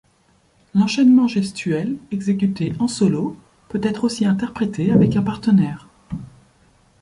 [0.73, 3.37] L’enchaînement gestuel exécuté en solo
[3.69, 5.87] peut être aussi interprété avec un partenaire.